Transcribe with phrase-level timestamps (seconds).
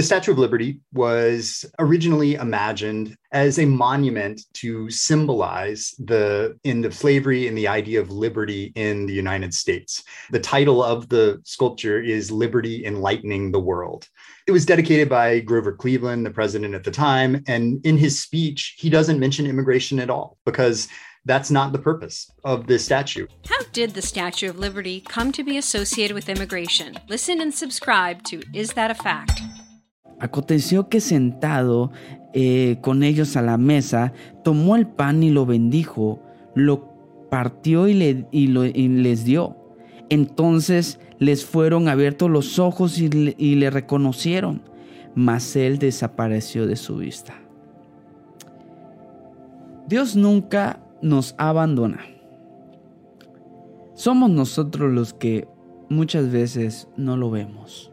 [0.00, 6.94] The Statue of Liberty was originally imagined as a monument to symbolize the end of
[6.94, 10.02] slavery and the idea of liberty in the United States.
[10.30, 14.08] The title of the sculpture is Liberty Enlightening the World.
[14.46, 17.44] It was dedicated by Grover Cleveland, the president at the time.
[17.46, 20.88] And in his speech, he doesn't mention immigration at all because
[21.26, 23.26] that's not the purpose of this statue.
[23.50, 26.96] How did the Statue of Liberty come to be associated with immigration?
[27.06, 29.42] Listen and subscribe to Is That a Fact?
[30.20, 31.90] Aconteció que sentado
[32.32, 34.12] eh, con ellos a la mesa,
[34.44, 36.20] tomó el pan y lo bendijo,
[36.54, 36.88] lo
[37.30, 39.56] partió y, le, y, les dio.
[40.10, 44.62] Entonces les fueron abiertos los ojos y le, y le reconocieron,
[45.14, 47.34] mas él desapareció de su vista.
[49.88, 52.00] Dios nunca nos abandona.
[53.94, 55.48] Somos nosotros los que
[55.88, 57.89] muchas veces no lo vemos.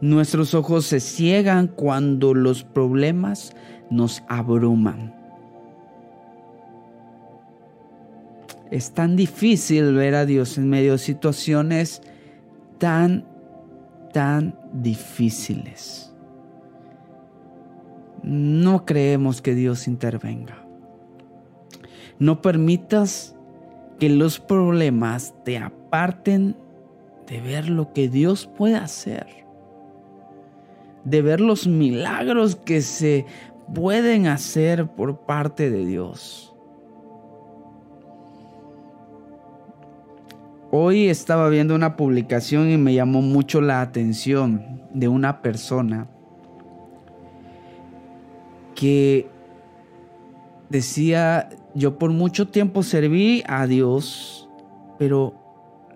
[0.00, 3.54] Nuestros ojos se ciegan cuando los problemas
[3.90, 5.14] nos abruman.
[8.70, 12.02] Es tan difícil ver a Dios en medio de situaciones
[12.78, 13.24] tan,
[14.12, 16.12] tan difíciles.
[18.22, 20.66] No creemos que Dios intervenga.
[22.18, 23.36] No permitas
[24.00, 26.56] que los problemas te aparten
[27.26, 29.43] de ver lo que Dios puede hacer.
[31.04, 33.26] De ver los milagros que se
[33.74, 36.54] pueden hacer por parte de Dios.
[40.70, 46.08] Hoy estaba viendo una publicación y me llamó mucho la atención de una persona
[48.74, 49.28] que
[50.68, 54.48] decía, yo por mucho tiempo serví a Dios,
[54.98, 55.34] pero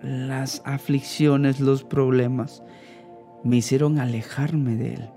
[0.01, 2.63] las aflicciones, los problemas
[3.43, 5.09] me hicieron alejarme de Él.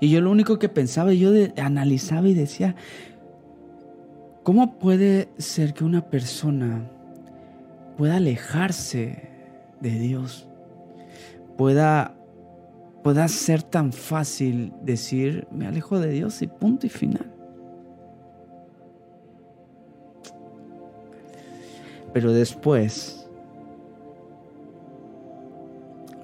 [0.00, 2.76] Y yo lo único que pensaba, yo analizaba y decía,
[4.46, 6.88] ¿Cómo puede ser que una persona
[7.96, 9.28] pueda alejarse
[9.80, 10.46] de Dios?
[11.56, 12.14] Pueda,
[13.02, 17.26] pueda ser tan fácil decir, me alejo de Dios y punto y final.
[22.12, 23.25] Pero después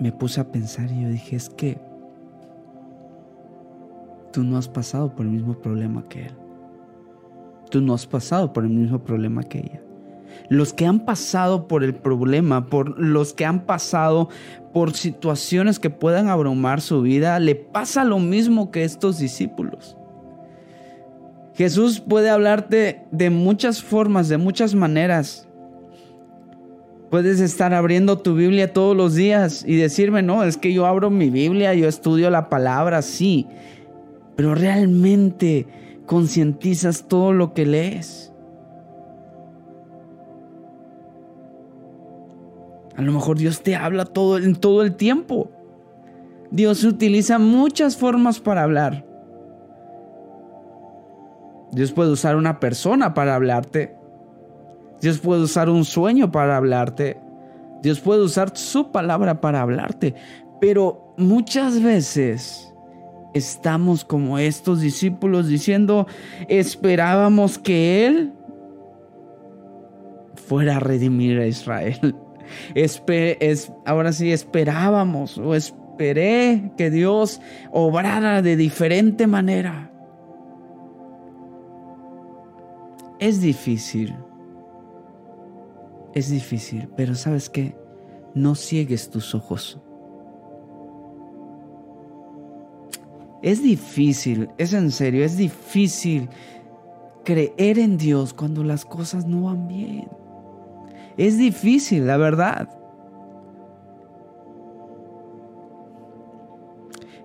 [0.02, 1.78] me puse a pensar y yo dije, es que
[4.32, 6.34] tú no has pasado por el mismo problema que Él.
[7.70, 9.80] Tú no has pasado por el mismo problema que ella.
[10.50, 14.28] Los que han pasado por el problema, por los que han pasado
[14.74, 19.96] por situaciones que puedan abrumar su vida, le pasa lo mismo que estos discípulos.
[21.54, 25.48] Jesús puede hablarte de muchas formas, de muchas maneras.
[27.12, 31.10] Puedes estar abriendo tu Biblia todos los días y decirme, no, es que yo abro
[31.10, 33.46] mi Biblia, yo estudio la palabra, sí,
[34.34, 35.66] pero realmente
[36.06, 38.32] concientizas todo lo que lees.
[42.96, 45.50] A lo mejor Dios te habla todo, en todo el tiempo.
[46.50, 49.04] Dios utiliza muchas formas para hablar.
[51.72, 54.01] Dios puede usar una persona para hablarte.
[55.02, 57.18] Dios puede usar un sueño para hablarte.
[57.82, 60.14] Dios puede usar su palabra para hablarte.
[60.60, 62.72] Pero muchas veces
[63.34, 66.06] estamos como estos discípulos diciendo,
[66.48, 68.32] esperábamos que Él
[70.36, 72.14] fuera a redimir a Israel.
[73.84, 77.41] ahora sí, esperábamos o esperé que Dios
[77.72, 79.91] obrara de diferente manera.
[83.18, 84.14] Es difícil.
[86.14, 87.74] Es difícil, pero ¿sabes qué?
[88.34, 89.80] No ciegues tus ojos.
[93.42, 96.28] Es difícil, es en serio, es difícil
[97.24, 100.08] creer en Dios cuando las cosas no van bien.
[101.16, 102.68] Es difícil, la verdad.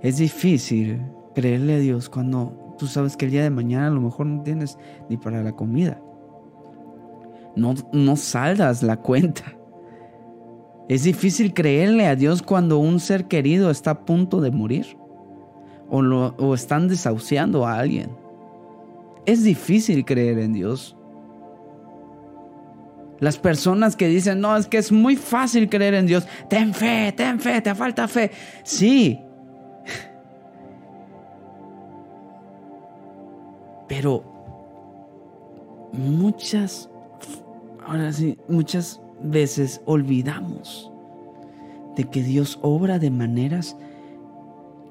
[0.01, 1.01] Es difícil
[1.35, 4.41] creerle a Dios cuando tú sabes que el día de mañana a lo mejor no
[4.43, 4.77] tienes
[5.09, 6.01] ni para la comida.
[7.57, 9.57] No, no saldas la cuenta.
[10.87, 14.97] Es difícil creerle a Dios cuando un ser querido está a punto de morir
[15.89, 18.15] o, están desahuciando a alguien.
[19.25, 20.95] Es difícil creer en Dios.
[23.19, 26.27] Las personas que dicen, no, es que es muy fácil creer en Dios.
[26.49, 28.29] Ten fe, ten fe, te falta fe.
[28.63, 29.19] Sí.
[33.89, 34.23] Pero
[35.91, 36.91] muchas,
[37.87, 40.91] ahora sí, muchas veces olvidamos
[41.95, 43.77] de que Dios obra de maneras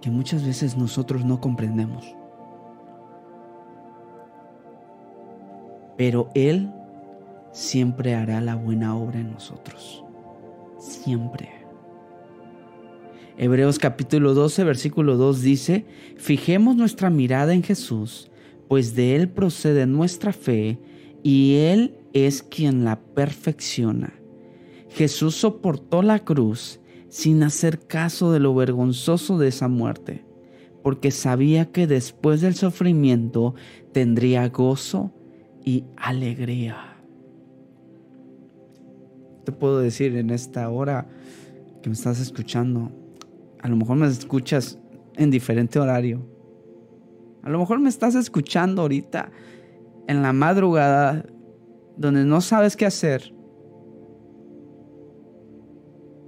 [0.01, 2.05] que muchas veces nosotros no comprendemos.
[5.97, 6.71] Pero Él
[7.53, 10.05] siempre hará la buena obra en nosotros.
[10.79, 11.51] Siempre.
[13.39, 15.85] Hebreos capítulo 12, versículo 2 dice,
[16.17, 18.31] fijemos nuestra mirada en Jesús,
[18.69, 20.79] pues de Él procede nuestra fe
[21.23, 24.15] y Él es quien la perfecciona.
[24.89, 30.25] Jesús soportó la cruz sin hacer caso de lo vergonzoso de esa muerte,
[30.83, 33.55] porque sabía que después del sufrimiento
[33.93, 35.13] tendría gozo
[35.65, 36.97] y alegría.
[39.45, 41.09] Te puedo decir en esta hora
[41.83, 42.91] que me estás escuchando,
[43.61, 44.79] a lo mejor me escuchas
[45.17, 46.27] en diferente horario.
[47.43, 49.31] A lo mejor me estás escuchando ahorita
[50.09, 51.27] en la madrugada
[51.97, 53.33] donde no sabes qué hacer.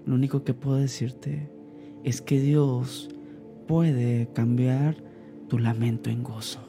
[0.06, 1.50] Lo único que puedo decirte
[2.04, 3.10] es que Dios
[3.66, 4.96] puede cambiar
[5.48, 6.60] tu lamento en gozo.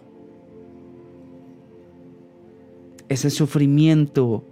[3.08, 4.44] Ese sufrimiento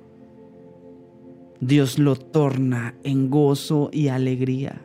[1.59, 4.83] Dios lo torna en gozo y alegría.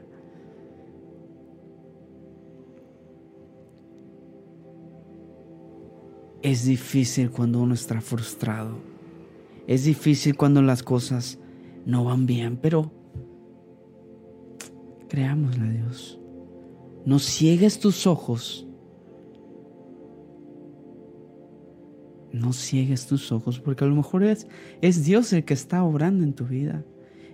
[6.43, 8.92] Es difícil cuando uno está frustrado.
[9.67, 11.39] Es difícil cuando las cosas
[11.87, 12.91] no van bien, pero
[15.09, 16.19] creámosle a Dios.
[17.05, 18.67] No ciegues tus ojos.
[22.33, 24.47] No ciegues tus ojos porque a lo mejor es,
[24.81, 26.85] es Dios el que está obrando en tu vida.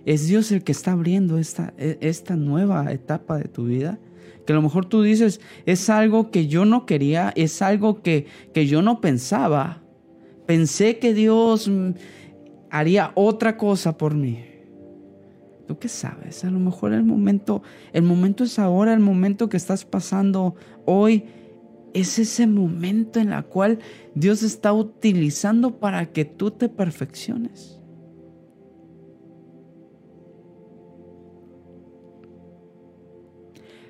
[0.05, 3.99] Es Dios el que está abriendo esta, e, esta nueva etapa de tu vida.
[4.45, 8.25] Que a lo mejor tú dices, es algo que yo no quería, es algo que,
[8.53, 9.83] que yo no pensaba.
[10.49, 11.91] Pensé que Dios mm,
[12.71, 14.43] haría otra cosa por mí.
[15.67, 16.43] ¿Tú qué sabes?
[16.43, 17.61] A lo mejor el momento,
[17.93, 20.55] el momento es ahora, el momento que estás pasando
[20.85, 21.25] hoy
[21.93, 23.77] es ese momento en el cual
[24.15, 27.79] Dios está utilizando para que tú te perfecciones.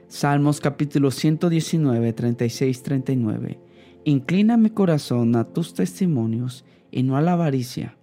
[0.10, 3.69] Salmos capítulo 119, 36, 39.
[4.10, 7.96] Inclina mi corazón a tus testimonios y no a la avaricia.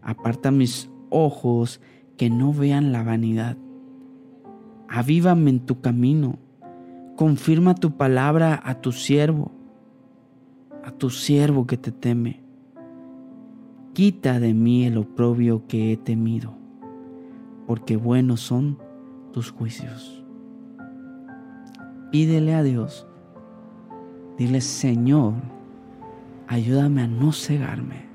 [0.00, 1.80] Aparta mis ojos
[2.16, 3.56] que no vean la vanidad.
[4.88, 6.38] Avívame en tu camino.
[7.16, 9.50] Confirma tu palabra a tu siervo,
[10.84, 12.40] a tu siervo que te teme.
[13.94, 16.54] Quita de mí el oprobio que he temido,
[17.66, 18.78] porque buenos son
[19.32, 20.24] tus juicios.
[22.12, 23.08] Pídele a Dios,
[24.38, 25.34] dile Señor,
[26.46, 28.08] ayúdame a no cegarme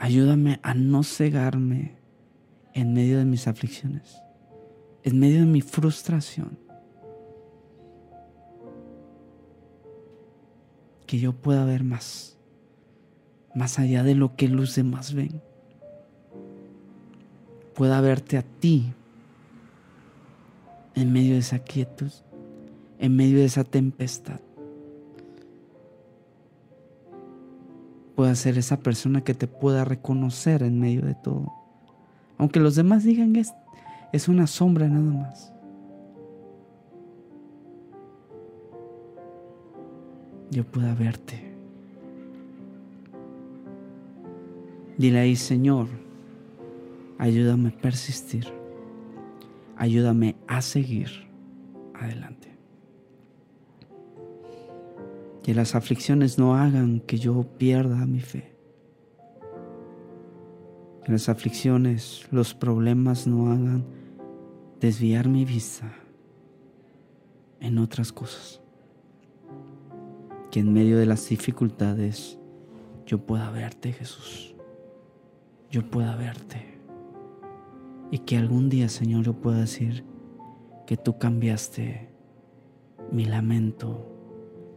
[0.00, 1.94] Ayúdame a no cegarme
[2.72, 4.22] en medio de mis aflicciones,
[5.02, 6.58] en medio de mi frustración.
[11.06, 12.38] Que yo pueda ver más,
[13.54, 15.42] más allá de lo que los demás ven.
[17.74, 18.94] Pueda verte a ti
[20.94, 22.10] en medio de esa quietud,
[23.00, 24.40] en medio de esa tempestad.
[28.20, 31.54] pueda ser esa persona que te pueda reconocer en medio de todo.
[32.36, 33.54] Aunque los demás digan que es,
[34.12, 35.54] es una sombra nada más.
[40.50, 41.50] Yo pueda verte.
[44.98, 45.86] Dile ahí, Señor,
[47.16, 48.48] ayúdame a persistir.
[49.76, 51.08] Ayúdame a seguir
[51.94, 52.49] adelante.
[55.42, 58.54] Que las aflicciones no hagan que yo pierda mi fe.
[61.04, 63.84] Que las aflicciones, los problemas no hagan
[64.80, 65.92] desviar mi vista
[67.60, 68.60] en otras cosas.
[70.50, 72.38] Que en medio de las dificultades
[73.06, 74.54] yo pueda verte, Jesús.
[75.70, 76.78] Yo pueda verte.
[78.10, 80.04] Y que algún día, Señor, yo pueda decir
[80.86, 82.10] que tú cambiaste
[83.12, 84.19] mi lamento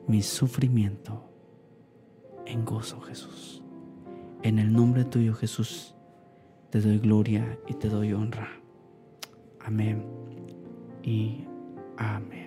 [0.08, 1.24] mi sufrimiento
[2.46, 3.64] en gozo, Jesús.
[4.42, 5.96] En el nombre tuyo, Jesús,
[6.70, 8.50] te doy gloria y te doy honra.
[9.60, 10.06] Amén
[11.02, 11.46] y
[11.98, 12.43] amén.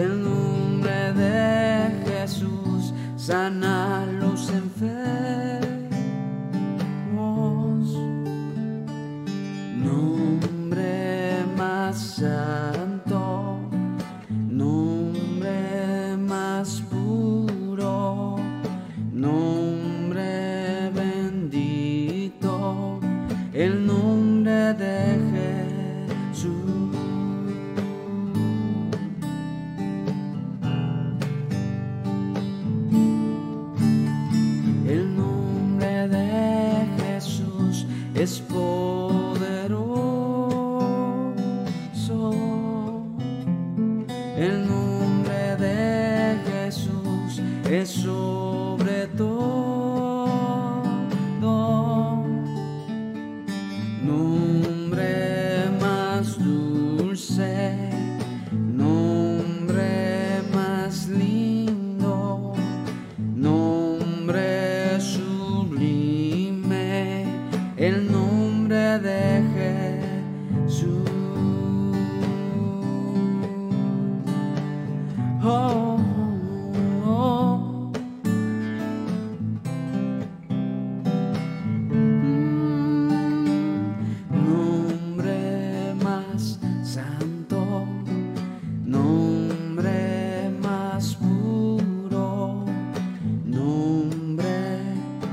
[0.00, 4.09] El nombre de Jesús sana
[47.70, 48.49] Jesús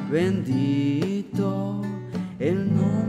[0.09, 1.81] bendito
[2.39, 3.06] el nombre